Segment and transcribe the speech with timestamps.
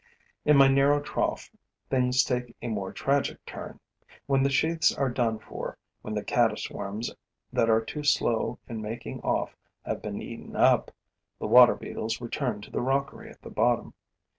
[0.45, 1.51] In my narrow trough,
[1.91, 3.79] things take a more tragic turn.
[4.25, 7.13] When the sheaths are done for, when the caddis worms
[7.53, 10.89] that are too slow in making off have been eaten up,
[11.37, 13.93] the Water beetles return to the rockery at the bottom.